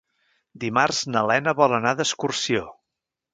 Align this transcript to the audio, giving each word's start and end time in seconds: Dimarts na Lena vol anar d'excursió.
Dimarts 0.63 1.01
na 1.15 1.23
Lena 1.31 1.53
vol 1.59 1.77
anar 1.79 1.93
d'excursió. 2.01 2.65